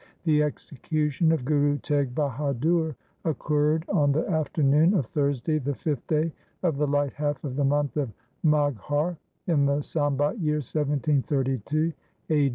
[0.23, 6.31] The execution of Guru Teg Bahadur occurred on the afternoon of Thursday the fifth day
[6.63, 8.11] of the light half of the month of
[8.43, 11.93] Maghar in the Sambat year 1732
[12.31, 12.49] (a.